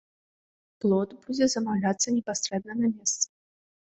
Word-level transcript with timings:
Плот 0.85 1.09
будзе 1.25 1.45
замаўляцца 1.55 2.15
непасрэдна 2.17 2.73
на 2.81 2.87
месцы. 2.95 3.25